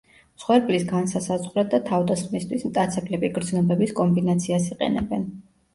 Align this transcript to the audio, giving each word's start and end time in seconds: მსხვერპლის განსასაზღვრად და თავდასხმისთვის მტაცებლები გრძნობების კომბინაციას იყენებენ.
მსხვერპლის 0.37 0.85
განსასაზღვრად 0.91 1.69
და 1.75 1.81
თავდასხმისთვის 1.91 2.67
მტაცებლები 2.71 3.33
გრძნობების 3.39 3.95
კომბინაციას 4.03 4.71
იყენებენ. 4.77 5.33